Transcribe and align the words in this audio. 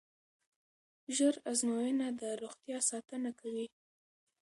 ژر 1.15 1.35
ازموینه 1.51 2.07
د 2.21 2.23
روغتیا 2.41 2.79
ساتنه 2.89 3.31
کوي. 3.39 3.67